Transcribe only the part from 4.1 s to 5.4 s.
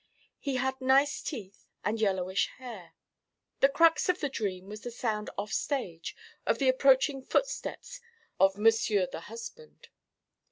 the dream was the sound